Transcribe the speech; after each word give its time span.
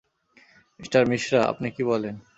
Mister 0.79 1.01
Mishra, 1.07 1.41
আপনি 1.43 1.67
কী 1.71 1.83
বলেন? 1.83 2.15